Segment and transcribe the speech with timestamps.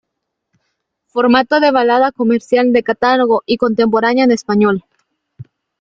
[1.05, 4.83] Formato de balada comercial de catálogo y contemporánea en español.